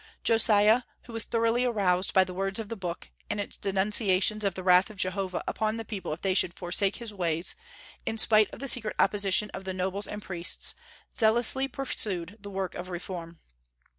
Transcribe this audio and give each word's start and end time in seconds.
Josiah, 0.23 0.81
who 1.03 1.13
was 1.13 1.25
thoroughly 1.25 1.63
aroused 1.63 2.11
by 2.11 2.23
"the 2.23 2.33
words 2.33 2.57
of 2.57 2.69
the 2.69 2.75
book," 2.75 3.11
and 3.29 3.39
its 3.39 3.55
denunciations 3.55 4.43
of 4.43 4.55
the 4.55 4.63
wrath 4.63 4.89
of 4.89 4.95
Jehovah 4.97 5.43
upon 5.47 5.77
the 5.77 5.85
people 5.85 6.11
if 6.11 6.23
they 6.23 6.33
should 6.33 6.55
forsake 6.55 6.95
his 6.95 7.13
ways, 7.13 7.53
in 8.03 8.17
spite 8.17 8.51
of 8.51 8.57
the 8.57 8.67
secret 8.67 8.95
opposition 8.97 9.51
of 9.51 9.63
the 9.63 9.75
nobles 9.75 10.07
and 10.07 10.19
priests, 10.23 10.73
zealously 11.15 11.67
pursued 11.67 12.35
the 12.39 12.49
work 12.49 12.73
of 12.73 12.89
reform. 12.89 13.41